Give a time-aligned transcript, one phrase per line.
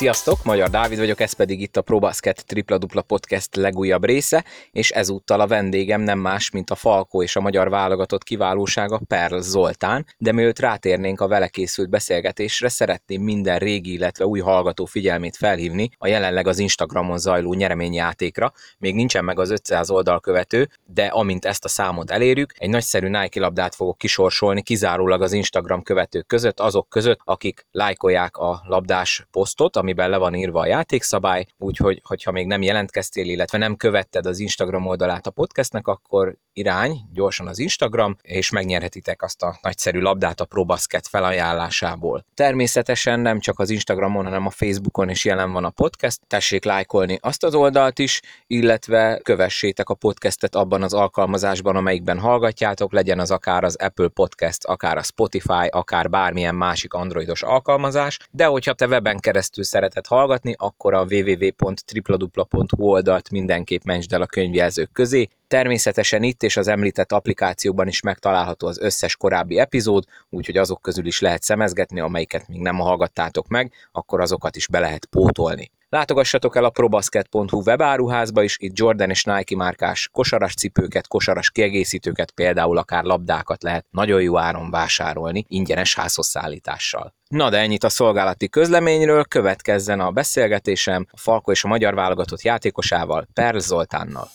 [0.00, 4.90] Sziasztok, Magyar Dávid vagyok, ez pedig itt a ProBasket Tripla Dupla Podcast legújabb része, és
[4.90, 10.06] ezúttal a vendégem nem más, mint a Falkó és a magyar válogatott kiválósága Perl Zoltán,
[10.18, 15.90] de mielőtt rátérnénk a vele készült beszélgetésre, szeretném minden régi, illetve új hallgató figyelmét felhívni
[15.98, 18.52] a jelenleg az Instagramon zajló nyereményjátékra.
[18.78, 23.08] Még nincsen meg az 500 oldal követő, de amint ezt a számot elérjük, egy nagyszerű
[23.08, 29.26] Nike labdát fogok kisorsolni kizárólag az Instagram követők között, azok között, akik lájkolják a labdás
[29.30, 34.26] posztot, amiben le van írva a játékszabály, úgyhogy hogyha még nem jelentkeztél, illetve nem követted
[34.26, 40.00] az Instagram oldalát a podcastnek, akkor irány gyorsan az Instagram, és megnyerhetitek azt a nagyszerű
[40.00, 42.24] labdát a ProBasket felajánlásából.
[42.34, 47.18] Természetesen nem csak az Instagramon, hanem a Facebookon is jelen van a podcast, tessék lájkolni
[47.20, 53.30] azt az oldalt is, illetve kövessétek a podcastet abban az alkalmazásban, amelyikben hallgatjátok, legyen az
[53.30, 58.86] akár az Apple Podcast, akár a Spotify, akár bármilyen másik androidos alkalmazás, de hogyha te
[58.86, 65.28] weben keresztül szereted hallgatni, akkor a www.tripladupla.hu oldalt mindenképp mentsd el a könyvjelzők közé.
[65.48, 71.06] Természetesen itt és az említett applikációban is megtalálható az összes korábbi epizód, úgyhogy azok közül
[71.06, 75.70] is lehet szemezgetni, amelyiket még nem hallgattátok meg, akkor azokat is be lehet pótolni.
[75.90, 82.30] Látogassatok el a probasket.hu webáruházba is, itt Jordan és Nike márkás kosaras cipőket, kosaras kiegészítőket,
[82.30, 87.14] például akár labdákat lehet nagyon jó áron vásárolni, ingyenes házhoz szállítással.
[87.28, 92.42] Na de ennyit a szolgálati közleményről, következzen a beszélgetésem a Falko és a magyar válogatott
[92.42, 94.28] játékosával, Perl Zoltánnal.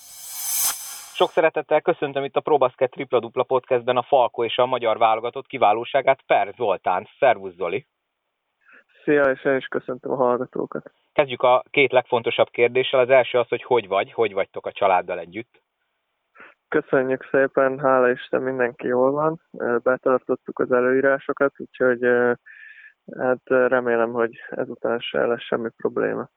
[1.13, 5.47] Sok szeretettel köszöntöm itt a ProBasket Tripla Dupla Podcastben a Falko és a magyar válogatott
[5.47, 7.07] kiválóságát, Per Zoltán.
[7.19, 7.85] Szervusz Zoli!
[9.05, 10.91] Szia, és én is köszöntöm a hallgatókat.
[11.13, 12.99] Kezdjük a két legfontosabb kérdéssel.
[12.99, 15.61] Az első az, hogy hogy vagy, hogy vagytok a családdal együtt?
[16.67, 19.41] Köszönjük szépen, hála Isten, mindenki jól van.
[19.83, 21.99] Betartottuk az előírásokat, úgyhogy
[23.17, 26.29] hát remélem, hogy ezután se lesz semmi probléma.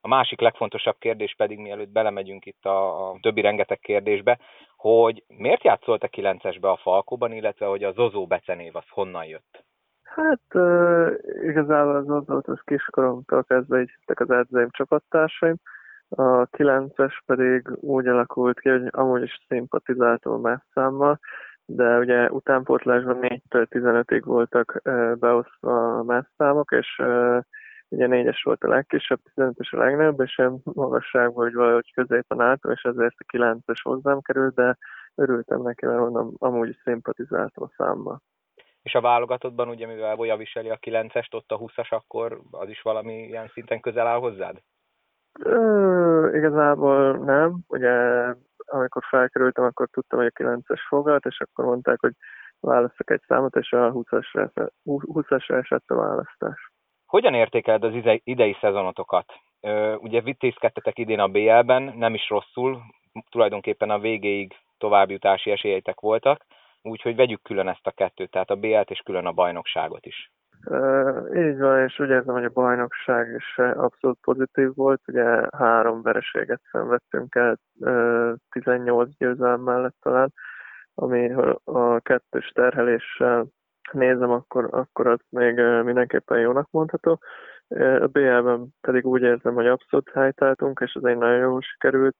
[0.00, 4.38] A másik legfontosabb kérdés pedig, mielőtt belemegyünk itt a, a többi rengeteg kérdésbe,
[4.76, 9.64] hogy miért játszolt a 9-esbe a Falkóban, illetve hogy a Zozó becenév az honnan jött?
[10.14, 15.56] Hát uh, igazából az volt az kiskoromtól kezdve így az edzőim csapattársaim.
[16.08, 21.18] A 9-es pedig úgy alakult ki, hogy amúgy is szimpatizáltam a messzámmal,
[21.64, 27.38] de ugye utánpótlásban 4-től 15-ig voltak uh, beosztva a messzámok, és uh,
[27.88, 32.72] ugye 4-es volt a legkisebb, 15-es a legnagyobb, és én magasságban, hogy valahogy középen álltam,
[32.72, 34.76] és ezért a 9-es hozzám került, de
[35.14, 38.22] örültem neki, mert mondom, amúgy szimpatizáltam a számmal.
[38.84, 42.82] És a válogatottban, ugye mivel Bolya viseli a 9-est, ott a 20-as, akkor az is
[42.82, 44.56] valami ilyen szinten közel áll hozzád?
[45.40, 47.58] Ö, igazából nem.
[47.68, 47.92] Ugye
[48.66, 52.12] amikor felkerültem, akkor tudtam, hogy a 9-es fogad, és akkor mondták, hogy
[52.60, 56.72] választok egy számot, és a 20-asra, 20 esett a választás.
[57.06, 59.32] Hogyan értékeled az idei szezonotokat?
[59.98, 62.80] Ugye vitézkedtetek idén a BL-ben, nem is rosszul,
[63.30, 66.44] tulajdonképpen a végéig továbbjutási esélyeitek voltak
[66.84, 70.32] úgyhogy vegyük külön ezt a kettőt, tehát a BL-t és külön a bajnokságot is.
[70.66, 75.00] Uh, így van, és úgy érzem, hogy a bajnokság is abszolút pozitív volt.
[75.06, 80.32] Ugye három vereséget szenvedtünk el, uh, 18 győzelem mellett talán,
[80.94, 81.32] ami
[81.64, 83.46] a kettős terheléssel
[83.92, 87.20] nézem, akkor, akkor az még mindenképpen jónak mondható.
[88.00, 92.16] A BL-ben pedig úgy érzem, hogy abszolút helytáltunk, és ez egy nagyon jól sikerült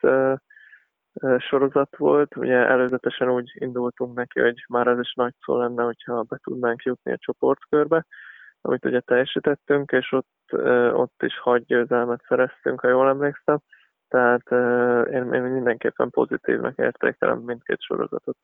[1.38, 2.36] sorozat volt.
[2.36, 6.82] Ugye előzetesen úgy indultunk neki, hogy már ez is nagy szó lenne, hogyha be tudnánk
[6.82, 8.06] jutni a csoportkörbe,
[8.60, 10.52] amit ugye teljesítettünk, és ott,
[10.92, 13.58] ott is hagy győzelmet szereztünk, ha jól emlékszem.
[14.08, 14.50] Tehát
[15.10, 18.36] én, én mindenképpen pozitívnak értékelem mindkét sorozatot.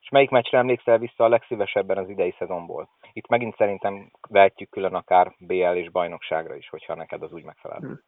[0.00, 2.88] És melyik meccsre emlékszel vissza a legszívesebben az idei szezonból?
[3.12, 7.78] Itt megint szerintem vehetjük külön akár BL és bajnokságra is, hogyha neked az úgy megfelel.
[7.78, 8.00] Hmm.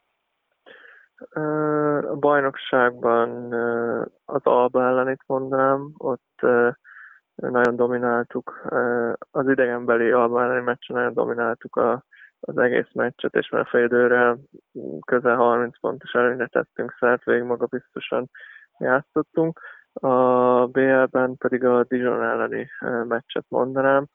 [2.10, 3.52] A bajnokságban
[4.24, 6.40] az Alba ellen itt mondanám, ott
[7.34, 8.66] nagyon domináltuk,
[9.30, 12.04] az idegenbeli Alba elleni meccsen nagyon domináltuk a,
[12.40, 13.88] az egész meccset, és már fél
[15.06, 18.30] közel 30 pontos előnyre tettünk szert, végig magabiztosan
[18.78, 19.60] játszottunk.
[19.92, 22.70] A BL-ben pedig a Dijon elleni
[23.08, 24.06] meccset mondanám,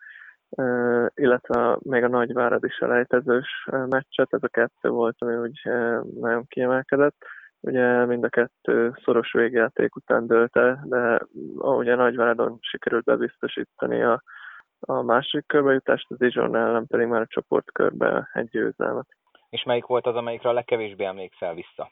[1.14, 5.62] illetve még a Nagyvárad is elejtezős meccset, ez a kettő volt, ami úgy
[6.20, 7.16] nagyon kiemelkedett.
[7.62, 11.22] Ugye mind a kettő szoros végjáték után dőlt el, de
[11.58, 14.24] ugye Nagyváradon sikerült bebiztosítani a,
[14.80, 19.08] a másik körbejutást, az Dijon ellen pedig már a csoportkörbe egy győzelmet.
[19.50, 21.92] És melyik volt az, amelyikre a legkevésbé emlékszel vissza?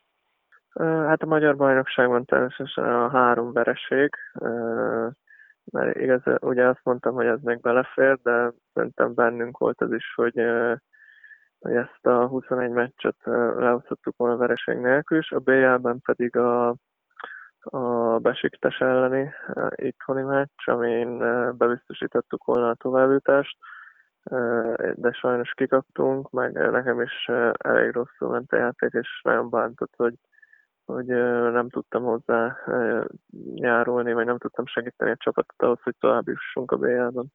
[0.79, 4.15] Hát a magyar bajnokságban természetesen a három vereség,
[5.71, 10.13] mert igaz, ugye azt mondtam, hogy ez még belefér, de szerintem bennünk volt az is,
[10.15, 10.41] hogy,
[11.59, 13.15] hogy ezt a 20 21 meccset
[13.57, 16.75] lehozhattuk volna vereség nélkül is, a BL-ben pedig a,
[17.59, 19.33] a Besiktes elleni
[19.75, 21.17] itthoni meccs, amin
[21.57, 23.57] bebiztosítottuk volna a továbbjutást,
[24.93, 30.13] de sajnos kikaptunk, meg nekem is elég rosszul ment a játék, és nagyon bántott, hogy,
[30.87, 31.05] hogy
[31.51, 32.57] nem tudtam hozzá
[33.55, 37.31] járulni, vagy nem tudtam segíteni a csapatot ahhoz, hogy tovább jussunk a BL-ben.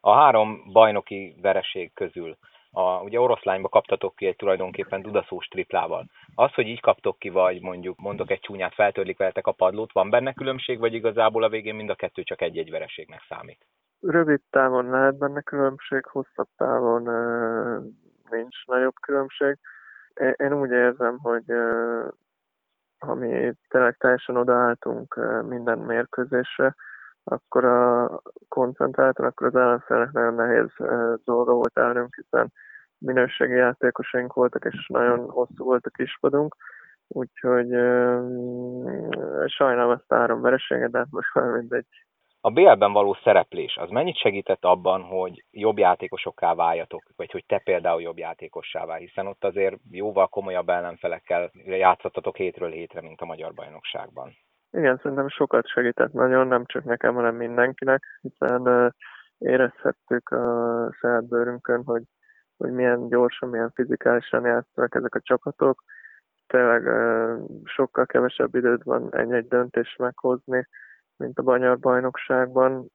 [0.00, 2.36] A három bajnoki vereség közül
[2.70, 6.06] a, ugye oroszlányba kaptatok ki egy tulajdonképpen dudaszós triplával.
[6.34, 10.10] Az, hogy így kaptok ki, vagy mondjuk mondok egy csúnyát, feltörlik veletek a padlót, van
[10.10, 13.66] benne különbség, vagy igazából a végén mind a kettő csak egy-egy vereségnek számít?
[14.00, 17.02] Rövid távon lehet benne különbség, hosszabb távon
[18.30, 19.58] nincs nagyobb különbség.
[20.36, 21.44] Én úgy érzem, hogy
[23.02, 26.74] uh, ha mi tényleg teljesen odaálltunk minden mérkőzésre,
[27.24, 30.70] akkor a koncentráltan, akkor az ellenfélnek nagyon nehéz
[31.24, 32.52] dolga volt elnünk, hiszen
[32.98, 36.56] minőségi játékosaink voltak, és nagyon hosszú volt a kispadunk,
[37.08, 37.68] úgyhogy
[39.46, 41.86] sajnálom ezt a három vereséget, de hát most már mindegy.
[42.44, 47.58] A BL-ben való szereplés, az mennyit segített abban, hogy jobb játékosokká váljatok, vagy hogy te
[47.58, 53.24] például jobb játékossá válj, hiszen ott azért jóval komolyabb ellenfelekkel játszottatok hétről hétre, mint a
[53.24, 54.32] magyar bajnokságban.
[54.70, 58.92] Igen, szerintem sokat segített nagyon, nem csak nekem, hanem mindenkinek, hiszen
[59.38, 62.02] érezhettük a saját bőrünkön, hogy,
[62.56, 65.82] hogy milyen gyorsan, milyen fizikálisan játszanak ezek a csapatok.
[66.46, 66.82] Tényleg
[67.64, 70.66] sokkal kevesebb időd van egy-egy döntés meghozni,
[71.22, 72.86] mint a Banyar bajnokságban.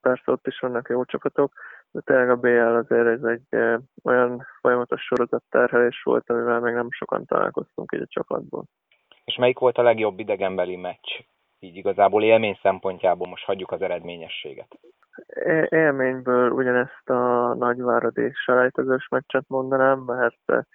[0.00, 1.52] Persze ott is vannak jó csapatok,
[1.90, 7.24] de tényleg a BL azért ez egy olyan folyamatos sorozatterhelés volt, amivel még nem sokan
[7.24, 8.64] találkoztunk így a csapatból.
[9.24, 11.20] És melyik volt a legjobb idegenbeli meccs?
[11.58, 14.78] Így igazából élmény szempontjából most hagyjuk az eredményességet.
[15.68, 20.66] Élményből ugyanezt a nagyváradi selejtezős meccset mondanám, mert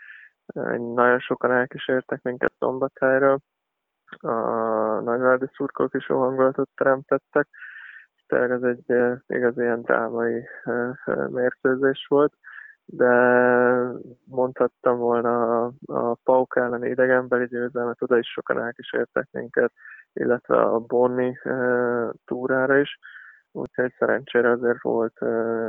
[0.94, 3.40] nagyon sokan elkísértek minket Szombathelyről.
[4.20, 4.36] A
[5.00, 7.48] nagyváradi szurkolók is jó hangulatot teremtettek.
[8.28, 12.34] Tényleg ez egy eh, igaz ilyen drámai eh, mérkőzés volt
[12.94, 13.14] de
[14.24, 19.72] mondhattam volna a, a Pauk elleni idegenbeli győzelmet, oda is sokan elkísértek minket,
[20.14, 21.54] illetve a Bonni e,
[22.26, 23.00] túrára is,
[23.52, 25.20] úgyhogy szerencsére azért volt,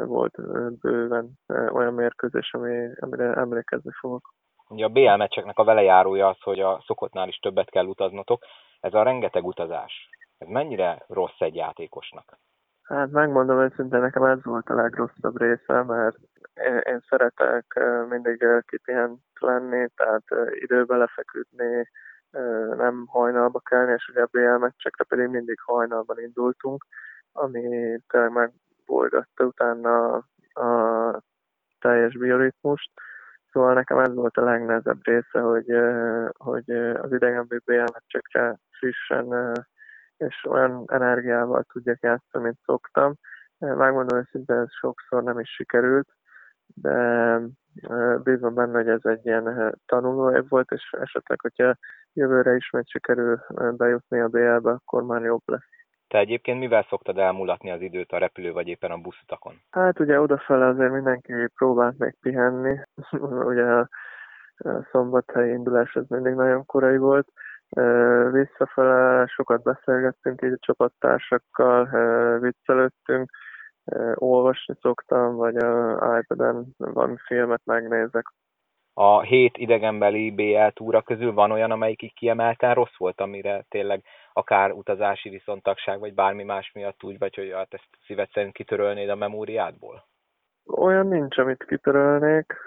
[0.04, 0.34] volt
[0.80, 1.38] bőven
[1.72, 4.34] olyan mérkőzés, ami, amire emlékezni fogok.
[4.72, 8.42] Ugye a BL meccseknek a velejárója az, hogy a szokottnál is többet kell utaznotok.
[8.80, 10.08] Ez a rengeteg utazás,
[10.38, 12.38] ez mennyire rossz egy játékosnak?
[12.82, 16.16] Hát megmondom őszintén, nekem ez volt a legrosszabb része, mert
[16.54, 21.88] én, én szeretek mindig kipihent lenni, tehát időbe lefeküdni,
[22.76, 26.86] nem hajnalba kelni, és ugye a BL meccsekre pedig mindig hajnalban indultunk,
[27.32, 27.62] ami
[28.08, 30.14] tényleg megbolgatta utána
[30.52, 31.20] a
[31.80, 32.90] teljes bioritmust.
[33.52, 35.66] Szóval nekem ez volt a legnehezebb része, hogy,
[36.37, 39.54] hogy az idegenbeli BL meccsekre frissen
[40.16, 43.14] és olyan energiával tudjak játszani, mint szoktam.
[43.58, 46.08] Megmondom őszintén, ez sokszor nem is sikerült,
[46.66, 47.38] de
[48.22, 51.76] bízom benne, hogy ez egy ilyen tanulóév volt, és esetleg, hogyha
[52.12, 53.40] jövőre ismét sikerül
[53.76, 55.81] bejutni a BL-be, akkor már jobb lesz.
[56.12, 59.54] Te egyébként mivel szoktad elmulatni az időt a repülő vagy éppen a buszutakon?
[59.71, 62.78] Hát ugye odafele azért mindenki próbált még pihenni.
[63.50, 63.88] ugye a
[64.90, 67.28] szombathelyi indulás ez mindig nagyon korai volt,
[68.33, 71.88] Visszafele sokat beszélgettünk így a csapattársakkal,
[72.38, 73.31] viccelődtünk,
[74.14, 78.25] olvasni szoktam, vagy a iPad-en van filmet megnézek.
[78.94, 84.02] A hét idegenbeli BL túra közül van olyan, amelyik így kiemelten rossz volt, amire tényleg
[84.32, 89.08] akár utazási viszontagság, vagy bármi más miatt úgy vagy, hogy hát ezt szíved szerint kitörölnéd
[89.08, 90.04] a memóriádból?
[90.66, 92.64] Olyan nincs, amit kitörölnék.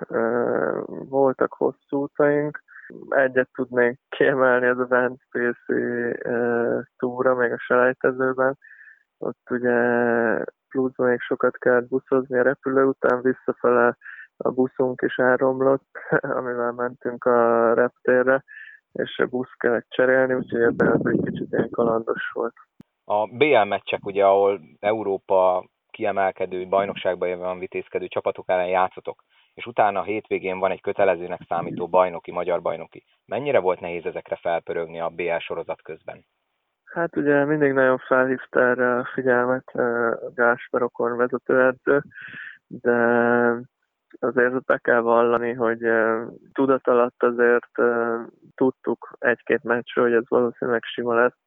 [0.88, 2.64] Voltak hosszú utaink,
[3.10, 5.18] Egyet tudnék kiemelni, ez a
[5.68, 8.58] uh, túra, még a selejtezőben.
[9.18, 9.74] Ott ugye
[10.70, 13.98] pluszban még sokat kellett buszozni a repülő után, visszafele
[14.38, 15.90] a buszunk is elromlott,
[16.40, 18.44] amivel mentünk a reptérre,
[18.92, 22.54] és a busz kellett cserélni, úgyhogy ebben ez egy kicsit ilyen kalandos volt.
[23.04, 29.24] A BL meccsek, ugye, ahol Európa kiemelkedő, bajnokságban van vitézkedő csapatok ellen játszotok
[29.56, 33.06] és utána a hétvégén van egy kötelezőnek számító bajnoki, magyar bajnoki.
[33.26, 36.26] Mennyire volt nehéz ezekre felpörögni a BL sorozat közben?
[36.84, 39.72] Hát ugye mindig nagyon felhívta erre a figyelmet
[40.36, 42.02] Gáspár Okon vezetőedző,
[42.68, 42.96] de
[44.20, 45.80] azért be kell vallani, hogy
[46.54, 47.72] tudat alatt azért
[48.56, 51.38] tudtuk egy-két meccsről, hogy ez valószínűleg sima lesz,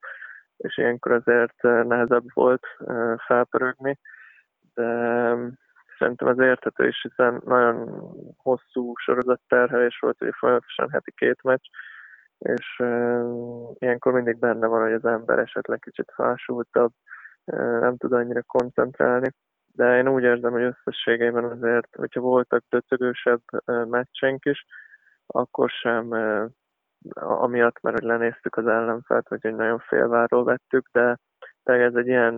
[0.57, 2.67] és ilyenkor azért nehezebb volt
[3.27, 3.99] felpörögni,
[4.75, 4.85] de
[5.99, 8.03] szerintem ez érthető is, hiszen nagyon
[8.37, 11.65] hosszú sorozatterhelés volt, hogy folyamatosan heti két meccs,
[12.39, 12.83] és
[13.79, 16.93] ilyenkor mindig benne van, hogy az ember esetleg kicsit fásultabb,
[17.81, 19.35] nem tud annyira koncentrálni,
[19.79, 24.65] de én úgy érzem, hogy összességében azért, hogyha voltak döcögősebb meccsenk is,
[25.27, 26.13] akkor sem
[27.15, 31.17] amiatt, mert hogy lenéztük az ellenfelt, vagy hogy nagyon félváról vettük, de
[31.63, 32.35] ez egy ilyen,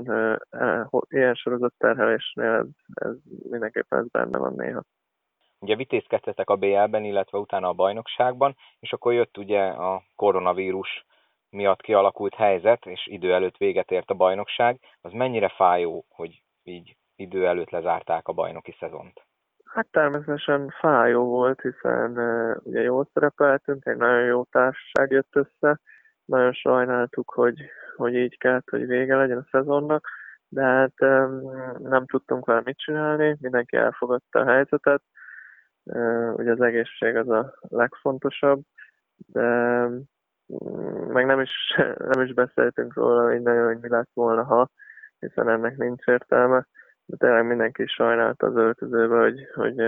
[0.51, 3.17] uh, ilyen sorozat terhelésnél ez, ez
[3.51, 4.83] mindenképpen ez benne van néha.
[5.59, 11.05] Ugye vitézkedtetek a BL-ben, illetve utána a bajnokságban, és akkor jött ugye a koronavírus
[11.51, 14.81] miatt kialakult helyzet, és idő előtt véget ért a bajnokság.
[15.01, 19.23] Az mennyire fájó, hogy így idő előtt lezárták a bajnoki szezont?
[19.65, 25.81] Hát természetesen fájó volt, hiszen uh, ugye jól szerepeltünk, egy nagyon jó társaság jött össze,
[26.25, 27.61] nagyon sajnáltuk, hogy,
[27.97, 30.09] hogy így kellett, hogy vége legyen a szezonnak,
[30.49, 30.95] de hát
[31.79, 35.03] nem tudtunk vele mit csinálni, mindenki elfogadta a helyzetet,
[36.33, 38.61] ugye az egészség az a legfontosabb,
[39.17, 39.85] de
[40.47, 41.75] um, meg nem is,
[42.13, 44.71] nem is beszéltünk róla, hogy nagyon, hogy mi lett volna, ha,
[45.19, 46.67] hiszen ennek nincs értelme
[47.11, 49.79] de tényleg mindenki sajnálta az öltözőbe, hogy, hogy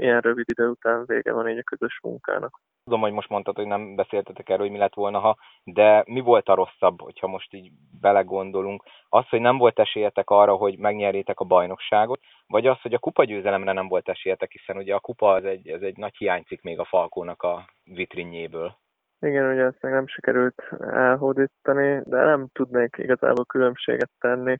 [0.00, 2.60] ilyen rövid idő után vége van így a közös munkának.
[2.84, 6.20] Tudom, hogy most mondtad, hogy nem beszéltetek erről, hogy mi lett volna, ha, de mi
[6.20, 8.82] volt a rosszabb, hogyha most így belegondolunk?
[9.08, 13.24] Az, hogy nem volt esélyetek arra, hogy megnyerjétek a bajnokságot, vagy az, hogy a kupa
[13.24, 16.78] győzelemre nem volt esélyetek, hiszen ugye a kupa az egy, az egy nagy hiánycik még
[16.78, 18.76] a Falkónak a vitrinjéből.
[19.20, 24.56] Igen, ugye ezt még nem sikerült elhódítani, de nem tudnék igazából különbséget tenni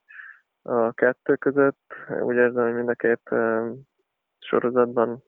[0.63, 1.95] a kettő között.
[2.21, 3.31] Úgy érzem, hogy mind a két
[4.39, 5.23] sorozatban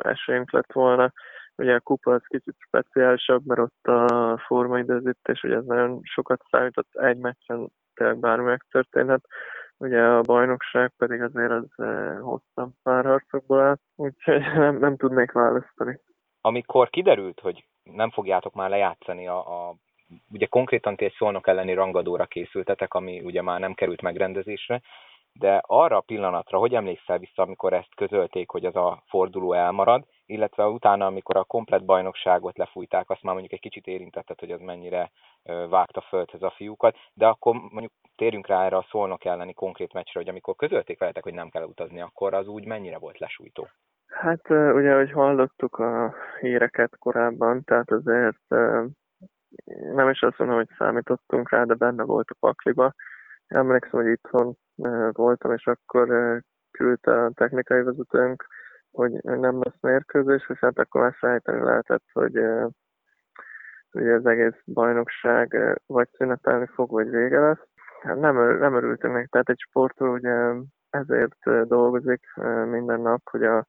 [0.00, 1.12] esélyünk lett volna.
[1.56, 6.88] Ugye a kupa az kicsit speciálisabb, mert ott a formaidőzítés, ugye ez nagyon sokat számított
[6.92, 9.24] egy meccsen, tényleg bármi megtörténhet.
[9.76, 11.68] Ugye a bajnokság pedig azért az
[12.20, 16.00] hosszabb párharcokból áll, úgyhogy nem, nem tudnék választani.
[16.40, 19.76] Amikor kiderült, hogy nem fogjátok már lejátszani a, a
[20.32, 24.80] ugye konkrétan ti egy szolnok elleni rangadóra készültetek, ami ugye már nem került megrendezésre,
[25.32, 30.04] de arra a pillanatra, hogy emlékszel vissza, amikor ezt közölték, hogy az a forduló elmarad,
[30.26, 34.60] illetve utána, amikor a komplet bajnokságot lefújták, azt már mondjuk egy kicsit érintetted, hogy az
[34.60, 35.10] mennyire
[35.68, 40.20] vágta földhez a fiúkat, de akkor mondjuk térjünk rá erre a szolnok elleni konkrét meccsre,
[40.20, 43.68] hogy amikor közölték veletek, hogy nem kell utazni, akkor az úgy mennyire volt lesújtó?
[44.06, 48.54] Hát ugye, hogy hallottuk a híreket korábban, tehát azért
[49.94, 52.94] nem is azt mondom, hogy számítottunk rá, de benne volt a pakliba.
[53.46, 54.56] Emlékszem, hogy itthon
[55.12, 56.08] voltam, és akkor
[56.70, 58.46] küldte a technikai vezetőnk,
[58.90, 62.36] hogy nem lesz mérkőzés, és hát akkor már sejteni lehetett, hogy
[63.92, 67.66] ugye az egész bajnokság vagy szünetelni fog, vagy vége lesz.
[68.02, 70.52] Hát nem, nem örültünk meg, tehát egy sportról ugye
[70.90, 72.26] ezért dolgozik
[72.64, 73.66] minden nap, hogy a,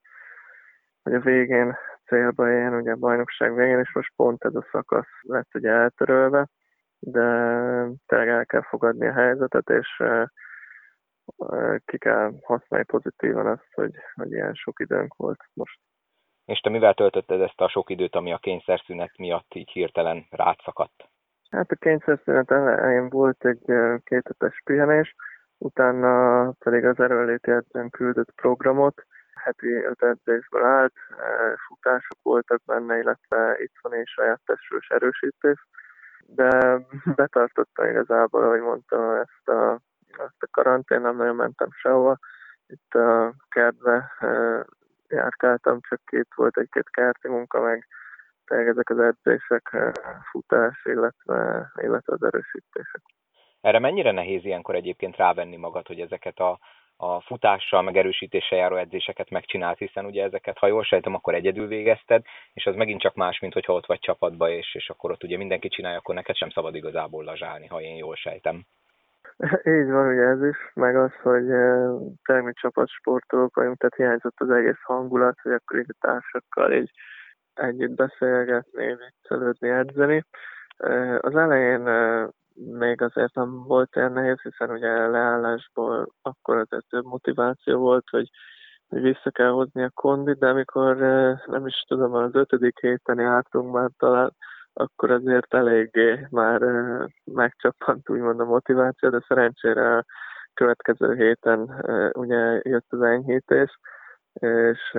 [1.04, 1.75] hogy a végén
[2.06, 6.48] célba én ugye a bajnokság végén, és most pont ez a szakasz lett ugye eltörölve,
[7.00, 7.22] de
[8.06, 10.04] tényleg el kell fogadni a helyzetet, és
[11.86, 15.80] ki kell használni pozitívan azt, hogy, hogy ilyen sok időnk volt most.
[16.46, 21.10] És te mivel töltötted ezt a sok időt, ami a kényszerszünet miatt így hirtelen rátszakadt?
[21.50, 25.16] Hát a kényszerszünet elején volt egy kétetes pihenés,
[25.58, 29.06] utána pedig az erőléti edzőn küldött programot,
[29.44, 30.04] heti öt
[30.52, 35.68] állt, e, futások voltak benne, illetve itt van egy saját testős erősítés,
[36.26, 36.80] de
[37.16, 42.18] betartotta igazából, ahogy mondta, ezt a, ezt a karantén, nem nagyon mentem sehova.
[42.68, 44.66] Itt a kertbe e,
[45.08, 47.88] járkáltam, csak két volt egy-két kerti munka, meg
[48.46, 49.92] tényleg ezek az edzések, e,
[50.32, 53.02] futás, illetve, illetve az erősítések.
[53.62, 56.60] Erre mennyire nehéz ilyenkor egyébként rávenni magad, hogy ezeket a
[57.04, 61.68] a futással, meg erősítéssel járó edzéseket megcsinált, hiszen ugye ezeket, ha jól sejtem, akkor egyedül
[61.68, 62.22] végezted,
[62.54, 65.38] és az megint csak más, mint hogyha ott vagy csapatba, és, és akkor ott ugye
[65.38, 68.66] mindenki csinálja, akkor neked sem szabad igazából lazsálni, ha én jól sejtem.
[69.78, 71.46] Így van, ugye ez is, meg az, hogy
[72.24, 76.92] tényleg mi csapatsportolók vagyunk, tehát hiányzott az egész hangulat, hogy akkor így a társakkal így
[77.54, 80.24] együtt beszélgetni, viccelődni, edzeni.
[81.20, 81.88] Az elején
[82.56, 88.30] még azért nem volt ilyen nehéz, hiszen ugye leállásból akkor azért több motiváció volt, hogy,
[88.88, 90.98] hogy vissza kell hozni a kondit, de amikor
[91.46, 94.34] nem is tudom, az ötödik héten jártunk már talán,
[94.74, 96.62] akkor azért eléggé már
[97.24, 100.06] megcsapant úgymond a motiváció, de szerencsére a
[100.54, 103.80] következő héten ugye jött az enyhítés,
[104.34, 104.92] és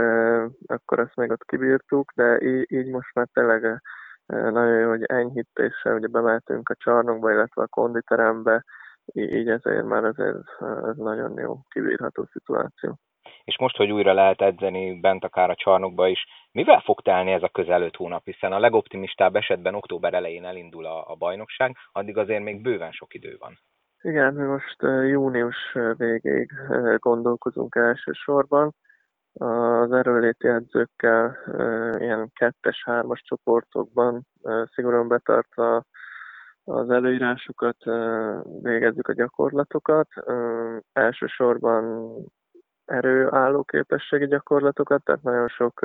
[0.66, 3.82] akkor ezt még ott kibírtuk, de így, így most már tényleg
[4.26, 8.64] nagyon jó, hogy enyhítéssel ugye bemeltünk a csarnokba, illetve a konditerembe,
[9.12, 12.98] így ezért már azért ez nagyon jó, kibírható szituáció.
[13.44, 17.42] és most, hogy újra lehet edzeni bent akár a csarnokba is, mivel fog telni ez
[17.42, 22.16] a közel 5 hónap, hiszen a legoptimistább esetben október elején elindul a, a bajnokság, addig
[22.16, 23.58] azért még bőven sok idő van.
[24.02, 26.50] Igen, mi most június végéig
[26.96, 28.74] gondolkozunk elsősorban.
[29.34, 31.36] Az erőléti edzőkkel
[31.98, 34.26] ilyen kettes-hármas csoportokban
[34.74, 35.84] szigorúan betartva
[36.64, 37.76] az előírásokat,
[38.62, 40.08] végezzük a gyakorlatokat.
[40.92, 42.14] Elsősorban
[42.84, 45.80] erőálló képességi gyakorlatokat, tehát nagyon sok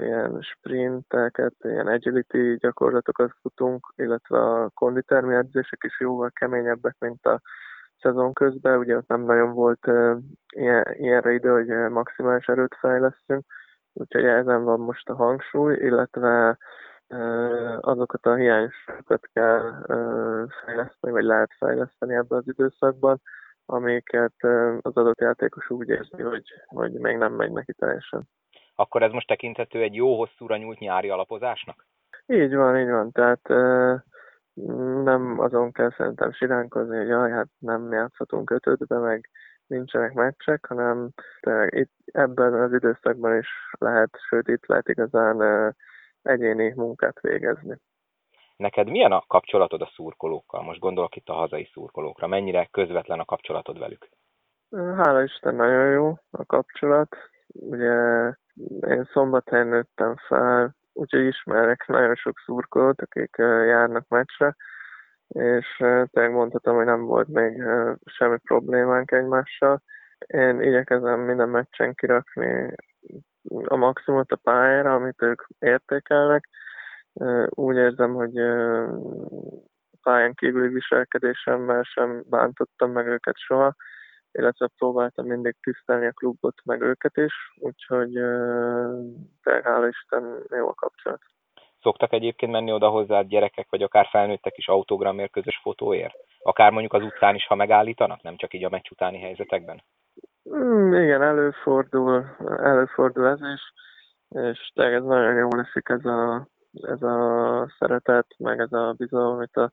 [0.00, 7.40] ilyen sprinteket, ilyen agility gyakorlatokat futunk, illetve a konditermi edzések is jóval keményebbek, mint a
[8.04, 9.86] szezon közben, ugye ott nem nagyon volt
[10.54, 13.44] ilyen, ilyenre idő, hogy maximális erőt fejlesztünk,
[13.92, 16.58] úgyhogy ezen van most a hangsúly, illetve
[17.80, 19.84] azokat a hiányosságokat kell
[20.64, 23.20] fejleszteni, vagy lehet fejleszteni ebben az időszakban,
[23.66, 24.34] amiket
[24.80, 28.28] az adott játékos úgy érzi, hogy, hogy még nem megy neki teljesen.
[28.74, 31.86] Akkor ez most tekinthető egy jó hosszúra nyújt nyári alapozásnak?
[32.26, 33.12] Így van, így van.
[33.12, 33.48] Tehát
[35.04, 39.30] nem azon kell szerintem siránkozni, hogy jaj, hát nem játszhatunk ötödbe, meg
[39.66, 41.08] nincsenek meccsek, hanem
[41.66, 45.74] itt ebben az időszakban is lehet, sőt itt lehet igazán
[46.22, 47.76] egyéni munkát végezni.
[48.56, 50.62] Neked milyen a kapcsolatod a szurkolókkal?
[50.62, 52.26] Most gondolok itt a hazai szurkolókra.
[52.26, 54.08] Mennyire közvetlen a kapcsolatod velük?
[54.70, 57.16] Hála Isten, nagyon jó a kapcsolat.
[57.46, 58.26] Ugye
[58.86, 64.56] én szombathelyen nőttem fel, úgyhogy ismerek nagyon sok szurkolót, akik járnak meccsre,
[65.28, 65.76] és
[66.10, 67.62] tényleg mondhatom, hogy nem volt még
[68.04, 69.82] semmi problémánk egymással.
[70.26, 72.74] Én igyekezem minden meccsen kirakni
[73.64, 76.48] a maximumot a pályára, amit ők értékelnek.
[77.48, 78.32] Úgy érzem, hogy
[80.02, 83.74] pályán kívüli viselkedésemmel sem bántottam meg őket soha,
[84.34, 88.12] illetve próbáltam mindig tisztelni a klubot, meg őket is, úgyhogy
[89.42, 91.20] tényleg hála Isten jó a kapcsolat.
[91.80, 96.14] Szoktak egyébként menni oda hozzá gyerekek, vagy akár felnőttek is autogramért, közös fotóért?
[96.42, 99.82] Akár mondjuk az utcán is, ha megállítanak, nem csak így a meccs utáni helyzetekben?
[100.54, 103.72] Mm, igen, előfordul, előfordul ez is,
[104.28, 109.34] és tényleg ez nagyon jól esik ez a, ez a szeretet, meg ez a bizalom,
[109.34, 109.72] amit a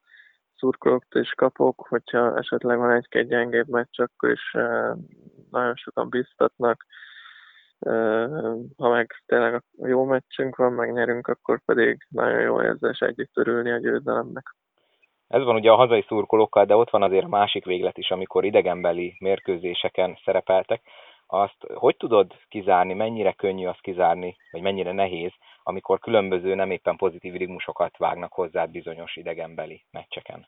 [0.62, 4.52] szurkolóktól is kapok, hogyha esetleg van egy-két gyengébb meccs, akkor is
[5.52, 6.86] nagyon sokan biztatnak.
[8.78, 13.72] Ha meg tényleg jó meccsünk van, meg nyerünk, akkor pedig nagyon jó érzés együtt örülni
[13.72, 14.56] a győzelemnek.
[15.28, 18.46] Ez van ugye a hazai szurkolókkal, de ott van azért a másik véglet is, amikor
[18.46, 20.82] idegenbeli mérkőzéseken szerepeltek.
[21.34, 25.32] Azt hogy tudod kizárni, mennyire könnyű azt kizárni, vagy mennyire nehéz,
[25.64, 30.48] amikor különböző nem éppen pozitív rigmusokat vágnak hozzá bizonyos idegenbeli meccseken?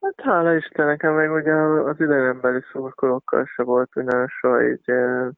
[0.00, 1.52] Hát hála Isten, nekem meg ugye
[1.90, 3.90] az idegenbeli szurkolókkal se volt
[4.26, 5.28] soha így eh,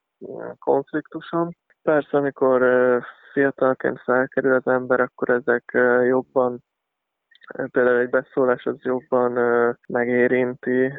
[0.58, 1.48] konfliktusom.
[1.82, 6.62] Persze, amikor eh, fiatalként felkerül az ember, akkor ezek eh, jobban
[7.70, 9.32] például egy beszólás az jobban
[9.88, 10.92] megérinti,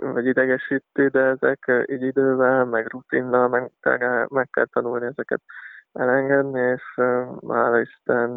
[0.00, 3.70] vagy idegesíti, de ezek így idővel, meg rutinnal meg,
[4.28, 5.40] meg kell tanulni ezeket
[5.92, 6.82] elengedni, és
[7.48, 8.30] hála Isten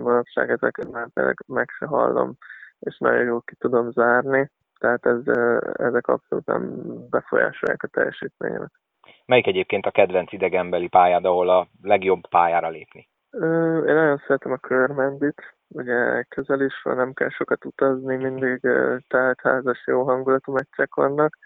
[0.00, 2.36] manapság ezeket már tényleg meg se hallom,
[2.80, 5.36] és nagyon jól ki tudom zárni, tehát ez,
[5.72, 8.72] ezek abszolút nem befolyásolják a teljesítményemet.
[9.26, 13.08] Melyik egyébként a kedvenc idegenbeli pályád, ahol a legjobb pályára lépni?
[13.86, 18.68] Én nagyon szeretem a körmendit, ugye közel is van, nem kell sokat utazni, mindig
[19.36, 21.38] házas, jó hangulatú meccsek vannak,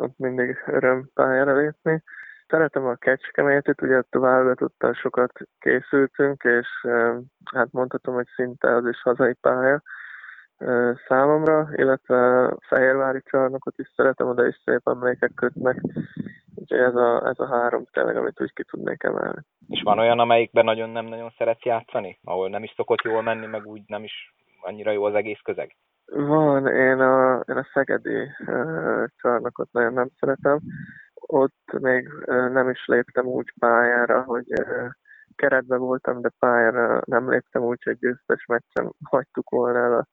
[0.00, 2.02] ott mindig öröm pályára lépni.
[2.48, 6.68] Szeretem a kecskemétet, ugye ott a válogatottal sokat készültünk, és
[7.54, 9.82] hát mondhatom, hogy szinte az is hazai pálya
[11.08, 15.80] számomra, illetve a Fehérvári csarnokot is szeretem, oda is szép emlékek kötnek,
[16.54, 19.40] úgyhogy ez a, ez a három tényleg, amit úgy ki tudnék emelni.
[19.68, 22.18] És van olyan, amelyikben nagyon nem nagyon szeretsz játszani?
[22.24, 25.76] Ahol nem is szokott jól menni, meg úgy nem is annyira jó az egész közeg?
[26.06, 30.58] Van, én a, én a Szegedi uh, csarnokot nagyon nem szeretem.
[31.14, 34.88] Ott még uh, nem is léptem úgy pályára, hogy uh,
[35.34, 40.06] keretben voltam, de pályára nem léptem úgy, hogy győztes meccsen hagytuk volna el a,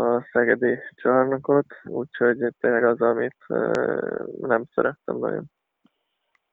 [0.00, 5.44] a Szegedi csarnokot, úgyhogy tényleg az, amit uh, nem szerettem nagyon.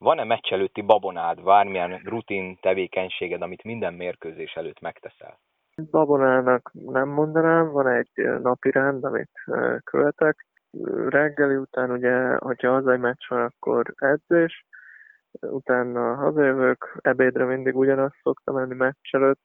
[0.06, 5.39] Van-e meccs előtti babonád, bármilyen rutin tevékenységed, amit minden mérkőzés előtt megteszel?
[5.91, 9.32] Babonának nem mondanám, van egy napi rend, amit
[9.84, 10.46] követek.
[11.10, 14.65] Reggeli után ugye, hogyha hazai meccs van, akkor edzés,
[15.41, 19.41] utána hazajövök, ebédre mindig ugyanazt szoktam enni meccs előtt,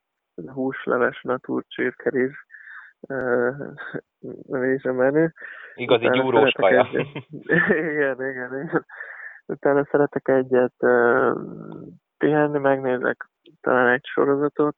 [0.52, 2.32] húsleves, natúr, csirkeriz,
[3.00, 3.56] uh,
[4.82, 5.28] menü.
[5.74, 6.88] Igazi gyúrós kaja.
[7.92, 8.84] igen, igen, igen
[9.50, 10.74] Utána szeretek egyet
[12.18, 13.28] pihenni, megnézek
[13.60, 14.76] talán egy sorozatot,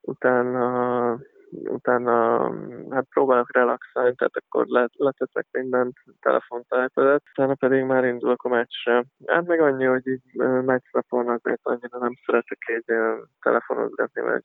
[0.00, 1.18] utána
[1.50, 2.42] utána
[2.90, 4.66] hát próbálok relaxálni, tehát akkor
[4.96, 9.04] leteszek mindent, telefont, iPad-et, utána pedig már indulok a meccsre.
[9.26, 12.96] Hát meg annyi, hogy így meccsnapon azért annyira nem szeretek így
[13.40, 14.42] telefonozgatni, vagy,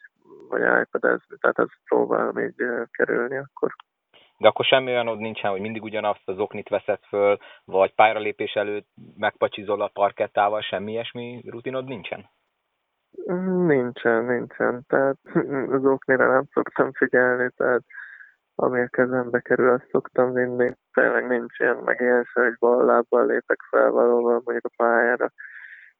[0.49, 3.75] vagy iPad-ezni, tehát ezt próbálom így kerülni akkor.
[4.43, 8.87] De akkor semmi olyanod nincsen, hogy mindig ugyanazt az oknit veszed föl, vagy pályalépés előtt
[9.17, 12.29] megpacsizol a parkettával, semmi ilyesmi rutinod nincsen?
[13.67, 14.83] Nincsen, nincsen.
[14.87, 15.17] Tehát
[15.75, 17.81] az oknira nem szoktam figyelni, tehát
[18.55, 20.73] ami a kezembe kerül, azt szoktam vinni.
[20.93, 25.31] Tényleg nincs ilyen megélés, hogy bal lábbal lépek fel valóban mondjuk a pályára.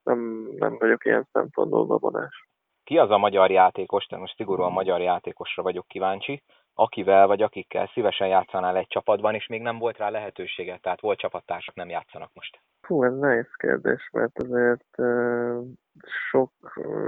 [0.04, 2.48] Nem, nem vagyok ilyen szempontból babonás.
[2.84, 7.90] Ki az a magyar játékos, de most szigorúan magyar játékosra vagyok kíváncsi, akivel vagy akikkel
[7.94, 12.30] szívesen játszanál egy csapatban, és még nem volt rá lehetősége, tehát volt csapattársak, nem játszanak
[12.34, 12.60] most?
[12.88, 14.96] Hú, ez nehéz kérdés, mert azért
[16.30, 16.52] sok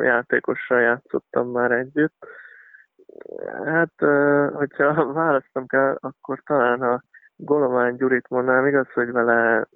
[0.01, 2.27] játékossal játszottam már együtt.
[3.65, 3.93] Hát,
[4.53, 7.01] hogyha választom kell, akkor talán a
[7.35, 9.67] Golomány Gyurit mondanám, igaz, hogy vele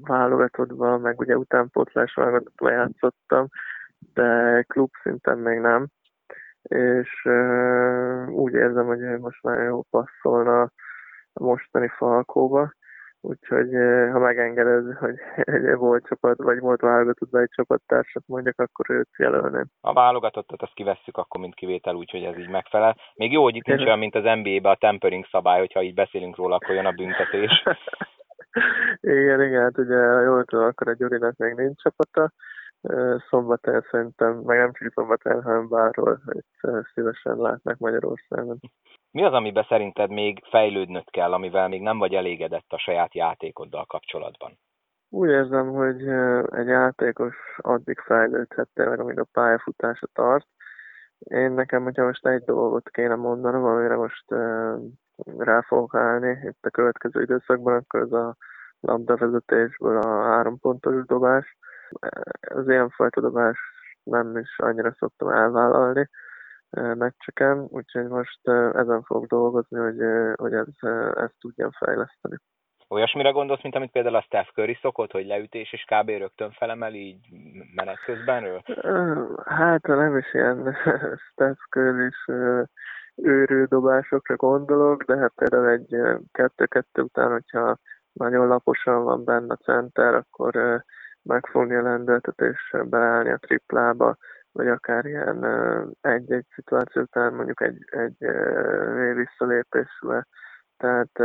[0.00, 3.48] válogatottva, meg ugye utánpótlás válogatottva játszottam,
[4.14, 5.86] de klub szinten még nem
[6.68, 7.28] és
[8.28, 10.62] úgy érzem, hogy most nagyon jó passzolna
[11.32, 12.72] a mostani Falkóba,
[13.20, 13.68] úgyhogy
[14.12, 19.66] ha megengeded, hogy egy volt csapat, vagy volt válogatott egy csapattársat mondjak, akkor őt jelölném.
[19.80, 22.96] A válogatottat azt kivesszük akkor, mint kivétel, úgyhogy ez így megfelel.
[23.14, 26.36] Még jó, hogy itt nincs olyan, mint az NBA-be a tempering szabály, hogyha így beszélünk
[26.36, 27.62] róla, akkor jön a büntetés.
[29.00, 32.32] igen, igen, hát ugye jól tudom, akkor a Gyurinak még nincs csapata,
[33.28, 36.44] szombatán szerintem, meg nem csak szombatán, hanem bárhol, hogy
[36.94, 38.58] szívesen látnak Magyarországon.
[39.10, 43.84] Mi az, amiben szerinted még fejlődnöd kell, amivel még nem vagy elégedett a saját játékoddal
[43.84, 44.58] kapcsolatban?
[45.08, 46.08] Úgy érzem, hogy
[46.58, 50.46] egy játékos addig fejlődhet tényleg, amíg a pályafutása tart.
[51.18, 54.24] Én nekem, hogyha most egy dolgot kéne mondanom, amire most
[55.38, 58.36] rá fogok állni itt a következő időszakban, akkor az a
[58.80, 61.56] labdavezetésből a három pontos dobás
[62.40, 63.58] az ilyenfajta dobás
[64.02, 66.08] nem is annyira szoktam elvállalni
[66.74, 69.98] meccseken, úgyhogy most ezen fogok dolgozni, hogy,
[70.34, 72.36] hogy ez, ezt tudjam fejleszteni.
[72.88, 76.08] Olyasmire gondolsz, mint amit például a Steph Curry szokott, hogy leütés és kb.
[76.08, 77.26] rögtön felemel így
[77.74, 78.62] menet közbenről?
[79.44, 80.76] Hát nem is ilyen
[81.30, 82.34] Steph Curry is
[83.14, 85.96] őrő dobásokra gondolok, de hát például egy
[86.32, 87.76] kettő-kettő után, hogyha
[88.12, 90.84] nagyon laposan van benne a center, akkor
[91.24, 94.16] megfogni a lendületet és beállni a triplába,
[94.52, 95.44] vagy akár ilyen
[96.00, 98.16] egy-egy szituáció után mondjuk egy, egy
[99.14, 100.26] visszalépésre.
[100.76, 101.20] Tehát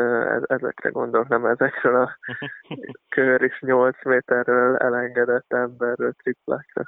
[0.46, 2.18] ezekre gondolok, nem ezekről a
[3.16, 6.84] kör is 8 méterről elengedett emberről triplákra.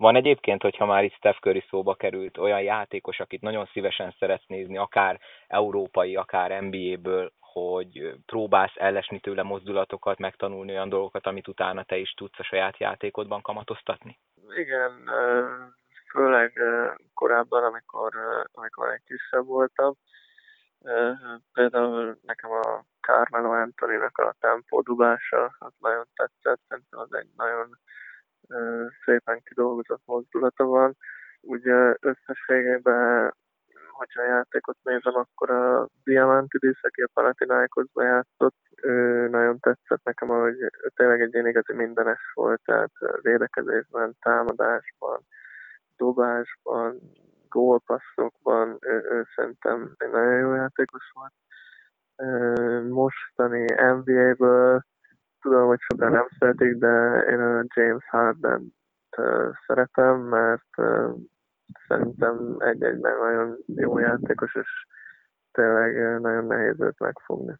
[0.00, 4.46] Van egyébként, hogyha már itt Steph Curry szóba került, olyan játékos, akit nagyon szívesen szeretsz
[4.46, 11.82] nézni, akár európai, akár NBA-ből, hogy próbálsz ellesni tőle mozdulatokat, megtanulni olyan dolgokat, amit utána
[11.82, 14.18] te is tudsz a saját játékodban kamatoztatni?
[14.56, 15.10] Igen,
[16.10, 16.60] főleg
[17.14, 18.12] korábban, amikor,
[18.52, 19.94] amikor egy kisebb voltam.
[21.52, 27.78] Például nekem a Carmelo Anthony-nak a tempó dubása, az nagyon tetszett, szerintem az egy nagyon
[29.04, 30.96] szépen kidolgozott mozdulata van.
[31.40, 33.32] Ugye összességében
[34.00, 40.28] hogyha a játékot nézem, akkor a Diamantidis, aki a Panathinaikosba játszott, ő nagyon tetszett nekem,
[40.28, 40.56] hogy
[40.94, 42.90] tényleg egy ilyen igazi mindenes volt, tehát
[43.22, 45.20] védekezésben, támadásban,
[45.96, 46.98] dobásban,
[47.48, 51.32] gólpasszokban, ő, ő szerintem egy nagyon jó játékos volt.
[52.88, 54.84] Mostani NBA-ből
[55.40, 58.74] tudom, hogy sokan nem szeretik, de én a James Harden
[59.66, 60.68] szeretem, mert
[61.88, 64.68] szerintem egy-egy nagyon jó játékos, és
[65.52, 67.54] tényleg nagyon nehéz őt megfogni.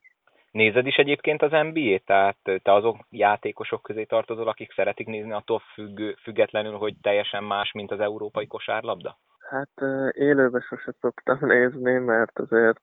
[0.50, 2.04] Nézed is egyébként az NBA-t?
[2.04, 7.72] Tehát te azok játékosok közé tartozol, akik szeretik nézni attól függ, függetlenül, hogy teljesen más,
[7.72, 9.18] mint az európai kosárlabda?
[9.50, 9.80] Hát
[10.12, 12.80] élőben sose szoktam nézni, mert azért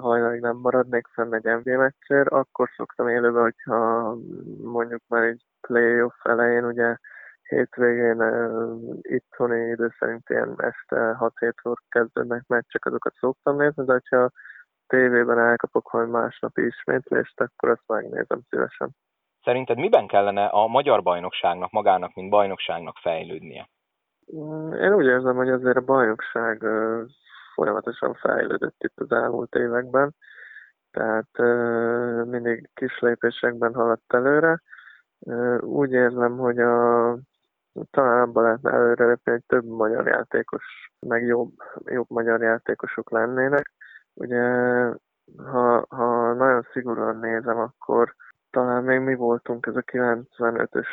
[0.00, 2.26] hajnalig nem maradnék fenn egy NBA meccsér.
[2.32, 4.14] Akkor szoktam élőben, hogyha
[4.62, 6.96] mondjuk már egy playoff elején ugye
[7.42, 8.22] hétvégén
[9.00, 14.30] itthoni idő szerint ilyen este 6-7 óra kezdődnek meccsek, azokat szoktam nézni, de ha
[14.86, 18.90] tévében elkapok hogy másnap ismétlést, akkor azt megnézem szívesen.
[19.42, 23.68] Szerinted miben kellene a magyar bajnokságnak magának, mint bajnokságnak fejlődnie?
[24.36, 26.64] Mm, én úgy érzem, hogy azért a bajnokság
[27.54, 30.14] folyamatosan fejlődött itt az elmúlt években,
[30.90, 31.28] tehát
[32.26, 34.62] mindig kis lépésekben haladt előre,
[35.60, 37.18] Úgy érzem, hogy a,
[37.90, 40.64] talán abban lehetne előrelépni, hogy több magyar játékos,
[41.00, 41.52] meg jobb,
[41.84, 43.72] jobb magyar játékosok lennének.
[44.14, 44.42] Ugye,
[45.36, 48.14] ha, ha nagyon szigorúan nézem, akkor
[48.50, 50.86] talán még mi voltunk ez a 95-ös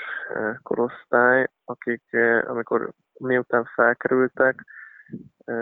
[0.64, 2.04] korosztály, akik
[2.48, 4.66] amikor miután felkerültek,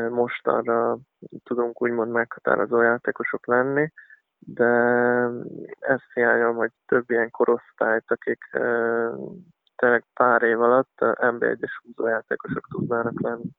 [0.10, 0.98] most arra
[1.44, 3.92] tudunk úgymond meghatározó játékosok lenni,
[4.40, 4.66] de
[5.80, 8.40] ezt hiányolom, hogy több ilyen korosztályt, akik
[9.76, 13.50] tényleg pár év alatt NB1-es húzójátékosok tudnának lenni.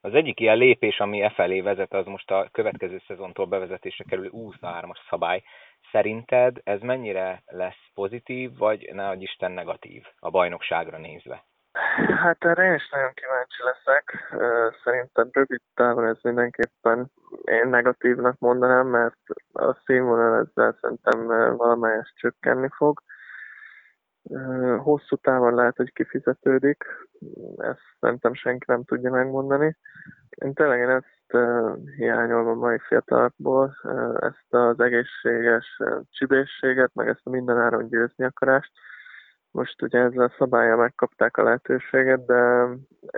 [0.00, 4.30] Az egyik ilyen lépés, ami e felé vezet, az most a következő szezontól bevezetésre kerülő
[4.32, 5.42] 23-as szabály.
[5.90, 11.44] Szerinted ez mennyire lesz pozitív, vagy ne Isten negatív a bajnokságra nézve?
[12.16, 14.34] Hát erre én is nagyon kíváncsi leszek.
[14.84, 17.10] Szerintem rövid távon ez mindenképpen
[17.44, 19.16] én negatívnak mondanám, mert
[19.52, 21.26] a színvonal ezzel szerintem
[21.56, 23.02] valamelyest csökkenni fog.
[24.78, 26.84] Hosszú távon lehet, hogy kifizetődik,
[27.56, 29.76] ezt szerintem senki nem tudja megmondani.
[30.30, 31.16] Én tényleg én ezt
[31.96, 33.76] hiányolom a mai fiatalokból,
[34.20, 38.72] ezt az egészséges csibészséget, meg ezt a mindenáron győzni akarást
[39.58, 42.68] most ugye ezzel a szabálya megkapták a lehetőséget, de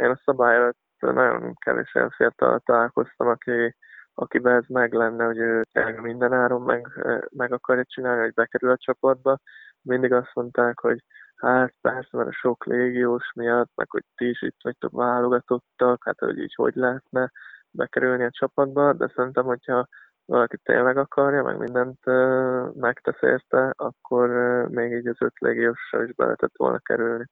[0.00, 3.76] én a szabály előtt nagyon kevés olyan fiatal találkoztam, aki,
[4.14, 5.62] akiben ez meg lenne, hogy ő
[6.03, 6.88] minden áron meg,
[7.31, 9.38] meg akarja csinálni, hogy bekerül a csapatba.
[9.83, 11.05] Mindig azt mondták, hogy
[11.37, 16.18] hát persze, mert a sok légiós miatt, meg hogy ti is itt vagytok válogatottak, hát
[16.18, 17.31] hogy így hogy lehetne
[17.70, 19.87] bekerülni a csapatba, de szerintem, hogyha
[20.30, 21.98] valaki tényleg akarja, meg mindent
[22.74, 24.28] megtesz érte, akkor
[24.68, 27.24] még így az öt légióssal is be lehetett volna kerülni.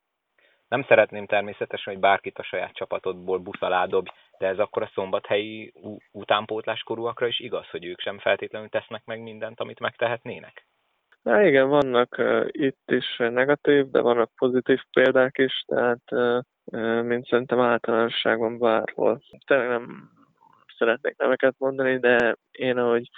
[0.69, 5.73] Nem szeretném természetesen, hogy bárkit a saját csapatodból buszalá dobj, de ez akkor a szombathelyi
[6.13, 10.67] utánpótláskorúakra is igaz, hogy ők sem feltétlenül tesznek meg mindent, amit megtehetnének?
[11.23, 17.27] Na igen, vannak uh, itt is negatív, de vannak pozitív példák is, tehát uh, mint
[17.27, 19.23] szerintem általánosságban bárhol.
[19.47, 20.11] Tényleg nem
[20.79, 23.11] szeretnék neveket mondani, de én ahogy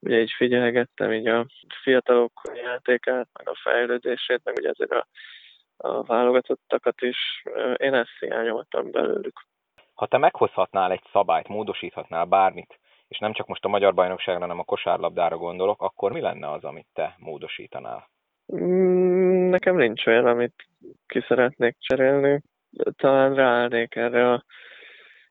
[0.00, 1.46] ugye így figyelgettem így a
[1.82, 5.06] fiatalok játékát, meg a fejlődését, meg ugye azért a,
[5.76, 7.42] a válogatottakat is,
[7.76, 9.40] én ezt hiányoltam belőlük.
[9.94, 14.58] Ha te meghozhatnál egy szabályt, módosíthatnál bármit, és nem csak most a magyar bajnokságra, hanem
[14.58, 18.08] a kosárlabdára gondolok, akkor mi lenne az, amit te módosítanál?
[18.56, 20.66] Mm, nekem nincs olyan, amit
[21.06, 22.42] ki szeretnék cserélni.
[22.96, 24.44] Talán ráállnék erre a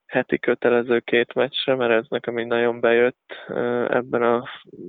[0.08, 3.32] heti kötelező két meccsre, mert ez nekem így nagyon bejött
[3.88, 4.44] ebben a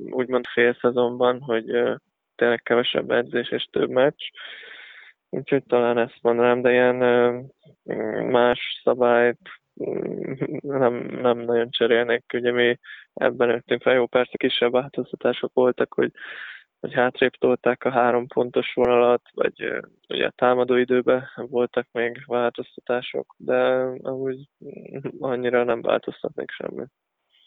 [0.09, 1.65] úgymond fél szezonban, hogy
[2.35, 4.23] tényleg kevesebb edzés és több meccs.
[5.29, 6.95] Úgyhogy talán ezt mondanám, de ilyen
[8.25, 9.39] más szabályt
[10.59, 12.23] nem, nem nagyon cserélnék.
[12.33, 12.79] Ugye mi
[13.13, 16.11] ebben öttünk fel, jó, persze kisebb változtatások voltak, hogy
[16.79, 23.35] hogy hátrébb tolták a három pontos vonalat, vagy ugye a támadó időben voltak még változtatások,
[23.37, 24.47] de úgy
[25.19, 26.87] annyira nem változtatnék semmit.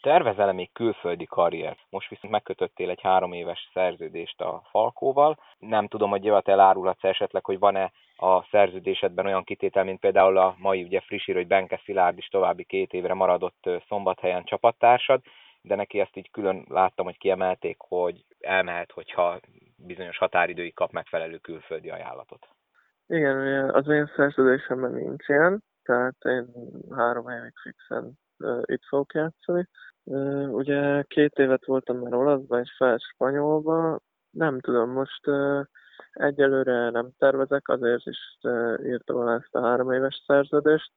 [0.01, 1.77] Tervezel-e még külföldi karrier?
[1.89, 5.37] Most viszont megkötöttél egy három éves szerződést a Falkóval.
[5.57, 10.55] Nem tudom, hogy Javat elárulhatsz esetleg, hogy van-e a szerződésedben olyan kitétel, mint például a
[10.57, 15.21] mai ugye frissír, hogy Benke Szilárd is további két évre maradott szombathelyen csapattársad,
[15.63, 19.39] de neki ezt így külön láttam, hogy kiemelték, hogy elmehet, hogyha
[19.77, 22.47] bizonyos határidőig kap megfelelő külföldi ajánlatot.
[23.07, 26.45] Igen, az én szerződésemben nincs ilyen, tehát én
[26.95, 29.67] három évig fixen uh, itt fogok játszani.
[30.03, 33.99] Uh, ugye két évet voltam már olaszban és fel spanyolba,
[34.29, 35.65] nem tudom, most uh,
[36.11, 40.91] egyelőre nem tervezek, azért is uh, írtam alá ezt a három éves szerződést.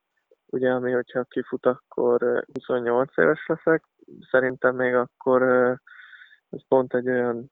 [0.46, 3.84] Ugye, ami hogyha kifut, akkor 28 éves leszek,
[4.30, 5.42] szerintem még akkor
[6.50, 7.50] ez pont egy olyan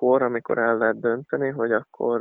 [0.00, 2.20] kor, amikor el lehet dönteni, hogy akkor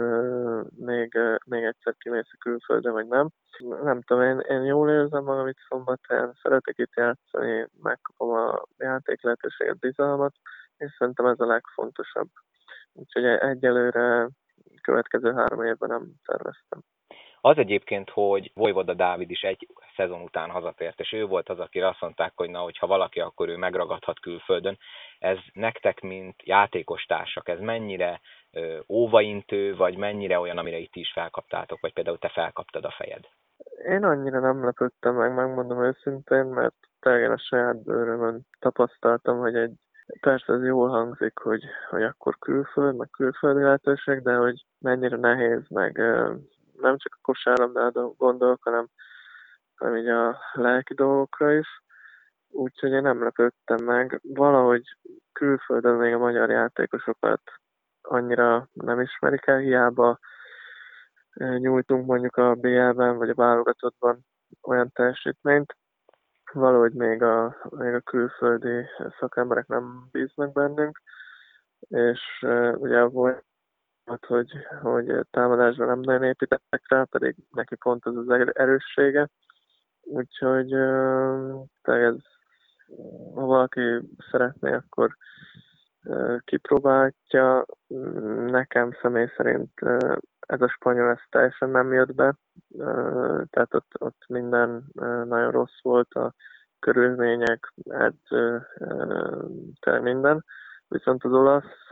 [0.75, 3.29] még, még egyszer kimész a külföldre, vagy nem.
[3.83, 9.23] Nem tudom, én, én jól érzem magam itt szombathelyen, szeretek itt játszani, megkapom a játék
[9.23, 10.33] lehetőséget, bizalmat,
[10.77, 12.29] és szerintem ez a legfontosabb.
[12.93, 14.29] Úgyhogy egyelőre
[14.81, 16.79] következő három évben nem terveztem.
[17.41, 19.67] Az egyébként, hogy Vojvoda Dávid is egy
[19.99, 23.49] szezon után hazatért, és ő volt az, akire azt mondták, hogy na, hogyha valaki, akkor
[23.49, 24.77] ő megragadhat külföldön.
[25.19, 28.21] Ez nektek, mint játékos társak, ez mennyire
[28.89, 33.23] óvaintő, vagy mennyire olyan, amire itt is felkaptátok, vagy például te felkaptad a fejed?
[33.87, 39.71] Én annyira nem lepődtem meg, megmondom őszintén, mert tényleg a saját bőrömön tapasztaltam, hogy egy
[40.21, 45.67] Persze ez jól hangzik, hogy, hogy akkor külföld, meg külföldi lehetőség, de hogy mennyire nehéz,
[45.69, 45.97] meg
[46.81, 48.87] nem csak a kosárlabdára gondolok, hanem,
[49.79, 51.67] hanem így a lelki dolgokra is.
[52.49, 54.19] Úgyhogy én nem lepődtem meg.
[54.23, 54.83] Valahogy
[55.33, 57.41] külföldön még a magyar játékosokat
[58.01, 60.19] annyira nem ismerik el, hiába
[61.57, 64.25] nyújtunk mondjuk a BL-ben vagy a válogatottban
[64.61, 65.75] olyan teljesítményt,
[66.53, 68.85] valahogy még a, még a külföldi
[69.19, 71.01] szakemberek nem bíznak bennünk,
[71.79, 73.43] és ugye volt,
[74.27, 79.29] hogy, hogy támadásban nem nagyon építettek rá, pedig neki pont az az erőssége.
[80.11, 80.73] Úgyhogy
[81.81, 82.15] ez,
[83.33, 83.81] ha valaki
[84.31, 85.15] szeretné, akkor
[86.43, 87.65] kipróbálja.
[88.45, 89.71] Nekem személy szerint
[90.39, 92.35] ez a spanyol ez teljesen nem jött be,
[93.49, 94.83] tehát ott, ott minden
[95.25, 96.33] nagyon rossz volt, a
[96.79, 98.67] körülmények, edző,
[99.79, 100.45] tehát minden.
[100.87, 101.89] Viszont az olasz,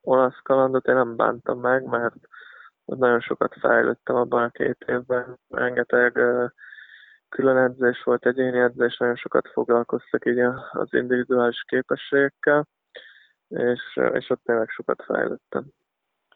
[0.00, 2.14] olasz kalandot én nem bántam meg, mert
[2.84, 6.20] nagyon sokat fejlődtem abban a két évben, rengeteg
[7.32, 10.38] külön edzés volt, egyéni edzés, nagyon sokat foglalkoztak így
[10.72, 12.66] az individuális képességekkel,
[13.48, 15.64] és, és ott tényleg sokat fejlődtem.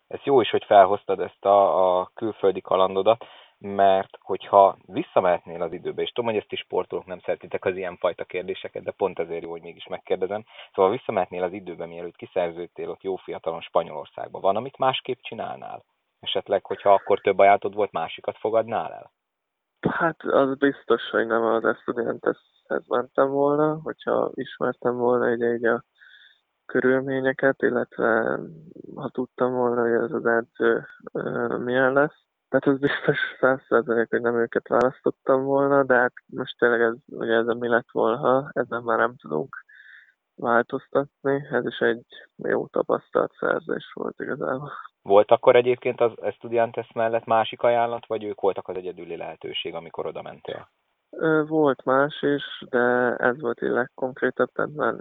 [0.08, 3.24] Ez jó is, hogy felhoztad ezt a, a külföldi kalandodat,
[3.58, 8.24] mert hogyha visszamehetnél az időbe, és tudom, hogy ezt is sportolók nem szeretitek az ilyenfajta
[8.24, 10.44] kérdéseket, de pont ezért jó, hogy mégis megkérdezem.
[10.74, 14.40] Szóval visszamehetnél az időbe, mielőtt kiszerződtél ott jó fiatalon Spanyolországba.
[14.40, 15.84] Van, amit másképp csinálnál?
[16.20, 19.10] Esetleg, hogyha akkor több ajánlatod volt, másikat fogadnál el?
[19.88, 25.84] Hát az biztos, hogy nem az Estudianteshez mentem volna, hogyha ismertem volna egy, egy a
[26.66, 28.38] körülményeket, illetve
[28.94, 30.86] ha tudtam volna, hogy ez az edző
[31.58, 32.24] milyen lesz.
[32.48, 37.34] Tehát az biztos százszerzelék, hogy nem őket választottam volna, de hát most tényleg ez, ugye
[37.34, 39.64] ez mi lett volna, ezen már nem tudunk
[40.36, 41.46] változtatni.
[41.50, 42.04] Ez is egy
[42.36, 44.72] jó tapasztalt szerzés volt igazából.
[45.02, 50.06] Volt akkor egyébként az Estudiantes mellett másik ajánlat, vagy ők voltak az egyedüli lehetőség, amikor
[50.06, 50.68] oda mentél?
[51.46, 54.94] Volt más is, de ez volt egy legkonkrétabb, tehát már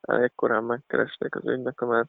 [0.00, 2.08] elég korán megkeresték az ügynökömet.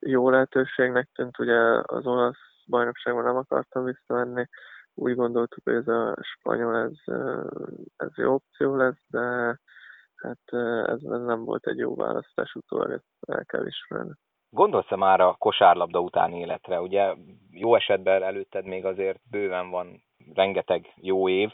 [0.00, 4.48] Jó lehetőségnek tűnt, ugye az olasz bajnokságban nem akartam visszavenni,
[4.94, 7.14] úgy gondoltuk, hogy ez a spanyol, ez,
[7.96, 9.58] ez jó opció lesz, de
[10.24, 14.12] hát ez, ez nem volt egy jó választás utólag, ezt el kell ismerni.
[14.50, 16.80] Gondolsz-e már a kosárlabda után életre?
[16.80, 17.14] Ugye
[17.50, 20.02] jó esetben előtted még azért bőven van
[20.34, 21.50] rengeteg jó év,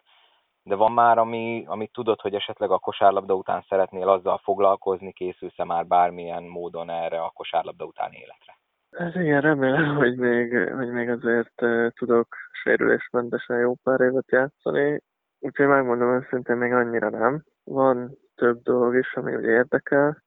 [0.62, 5.64] de van már, ami, amit tudod, hogy esetleg a kosárlabda után szeretnél azzal foglalkozni, készülsz-e
[5.64, 8.58] már bármilyen módon erre a kosárlabda után életre?
[8.90, 11.62] Ez igen, remélem, hogy még, hogy még azért
[11.94, 12.26] tudok
[12.62, 15.02] sérülésmentesen jó pár évet játszani,
[15.38, 17.44] úgyhogy megmondom őszintén még annyira nem.
[17.64, 20.22] Van több dolog is, ami ugye érdekel,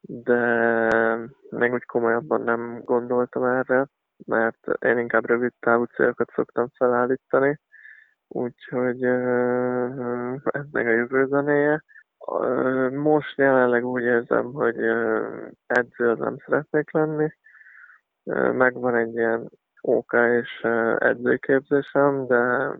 [0.00, 0.40] de
[1.50, 3.86] még úgy komolyabban nem gondoltam erre,
[4.26, 7.60] mert én inkább rövid távú célokat szoktam felállítani,
[8.28, 9.02] úgyhogy
[10.44, 11.84] ez még a jövő zenéje.
[12.90, 14.76] Most jelenleg úgy érzem, hogy
[15.66, 17.32] edző nem szeretnék lenni.
[18.52, 20.66] Megvan egy ilyen OK és
[20.98, 22.70] edzőképzésem, de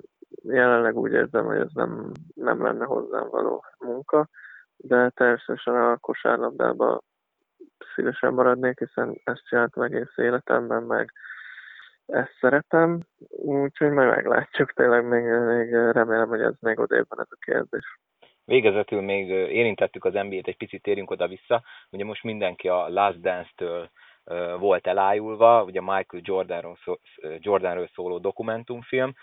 [0.43, 4.29] jelenleg úgy érzem, hogy ez nem, nem lenne hozzám való munka,
[4.77, 7.01] de természetesen a kosárlabdában
[7.95, 11.13] szívesen maradnék, hiszen ezt csináltam egész életemben, meg
[12.07, 17.31] ezt szeretem, úgyhogy majd meglátjuk, tényleg még, még remélem, hogy ez még odébb van ez
[17.31, 17.99] a kérdés.
[18.45, 21.63] Végezetül még érintettük az NBA-t, egy picit térjünk oda-vissza.
[21.91, 23.91] Ugye most mindenki a Last Dance-től
[24.59, 26.95] volt elájulva, ugye Michael Jordanról, szó,
[27.39, 29.15] Jordanről szóló dokumentumfilm.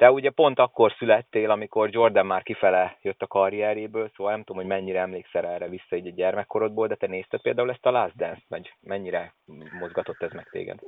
[0.00, 4.62] Te ugye pont akkor születtél, amikor Jordan már kifele jött a karrieréből, szóval nem tudom,
[4.62, 8.16] hogy mennyire emlékszel erre vissza így a gyermekkorodból, de te nézted például ezt a Last
[8.16, 9.34] Dance-t, vagy mennyire
[9.80, 10.78] mozgatott ez meg téged?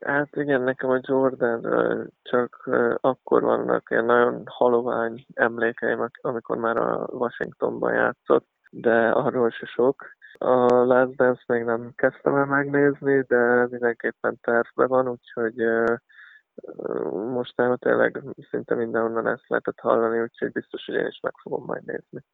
[0.00, 1.60] Hát igen, nekem a Jordan
[2.22, 9.66] csak akkor vannak ilyen nagyon halovány emlékeim, amikor már a Washingtonban játszott, de arról se
[9.66, 10.04] sok.
[10.38, 15.54] A Last Dance még nem kezdtem el megnézni, de mindenképpen tervben van, úgyhogy
[17.12, 21.84] mostanában tényleg szinte mindenhonnan ezt lehetett hallani, úgyhogy biztos, hogy én is meg fogom majd
[21.84, 22.24] nézni.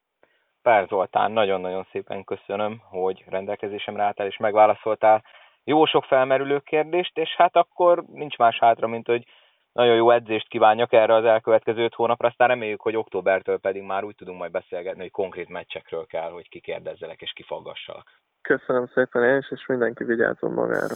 [0.62, 5.24] Pár Zoltán, nagyon-nagyon szépen köszönöm, hogy rendelkezésemre álltál és megválaszoltál
[5.64, 9.24] jó sok felmerülő kérdést, és hát akkor nincs más hátra, mint hogy
[9.72, 14.04] nagyon jó edzést kívánjak erre az elkövetkező öt hónapra, aztán reméljük, hogy októbertől pedig már
[14.04, 18.20] úgy tudunk majd beszélgetni, hogy konkrét meccsekről kell, hogy kikérdezzelek és kifaggassalak.
[18.42, 20.94] Köszönöm szépen én is, és mindenki vigyázzon magára.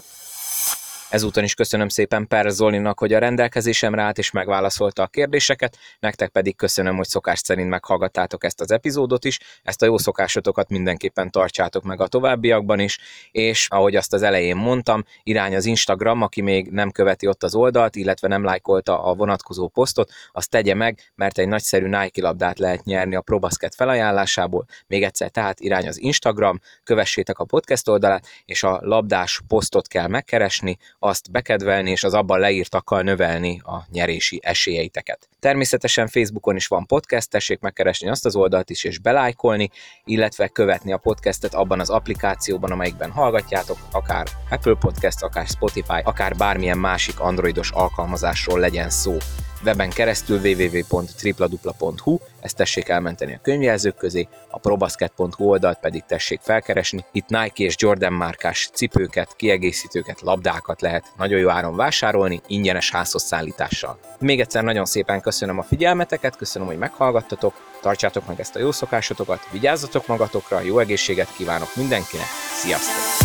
[1.12, 6.28] Ezúton is köszönöm szépen Per Zolinak, hogy a rendelkezésemre állt és megválaszolta a kérdéseket, nektek
[6.28, 11.30] pedig köszönöm, hogy szokás szerint meghallgattátok ezt az epizódot is, ezt a jó szokásotokat mindenképpen
[11.30, 12.98] tartsátok meg a továbbiakban is,
[13.30, 17.54] és ahogy azt az elején mondtam, irány az Instagram, aki még nem követi ott az
[17.54, 22.58] oldalt, illetve nem lájkolta a vonatkozó posztot, azt tegye meg, mert egy nagyszerű Nike labdát
[22.58, 24.64] lehet nyerni a ProBasket felajánlásából.
[24.86, 30.06] Még egyszer tehát irány az Instagram, kövessétek a podcast oldalát, és a labdás posztot kell
[30.08, 35.28] megkeresni, azt bekedvelni és az abban leírtakkal növelni a nyerési esélyeiteket.
[35.40, 39.70] Természetesen Facebookon is van podcast, tessék megkeresni azt az oldalt is és belájkolni,
[40.04, 46.36] illetve követni a podcastet abban az applikációban, amelyikben hallgatjátok, akár Apple Podcast, akár Spotify, akár
[46.36, 49.16] bármilyen másik androidos alkalmazásról legyen szó
[49.64, 57.04] weben keresztül www.tripladupla.hu, ezt tessék elmenteni a könyvjelzők közé, a probasket.hu oldalt pedig tessék felkeresni.
[57.12, 63.22] Itt Nike és Jordan márkás cipőket, kiegészítőket, labdákat lehet nagyon jó áron vásárolni, ingyenes házhoz
[63.22, 63.98] szállítással.
[64.18, 68.72] Még egyszer nagyon szépen köszönöm a figyelmeteket, köszönöm, hogy meghallgattatok, tartsátok meg ezt a jó
[68.72, 73.22] szokásotokat, vigyázzatok magatokra, jó egészséget kívánok mindenkinek, sziasztok!